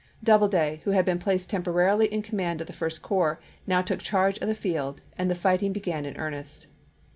[0.23, 3.99] Double day, who had been placed temporarily in command of the First Corps, now took
[3.99, 6.65] charge of the field, and the fighting began in earnest.